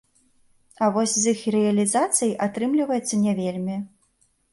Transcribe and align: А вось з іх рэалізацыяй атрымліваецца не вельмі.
А 0.85 0.87
вось 0.93 1.11
з 1.25 1.33
іх 1.35 1.43
рэалізацыяй 1.55 2.33
атрымліваецца 2.45 3.21
не 3.27 3.33
вельмі. 3.41 3.77